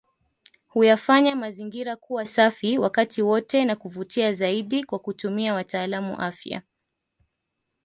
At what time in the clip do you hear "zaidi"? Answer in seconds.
4.33-4.83